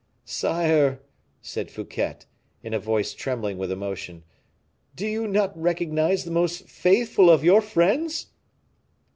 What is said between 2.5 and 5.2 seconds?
in a voice trembling with emotion, "do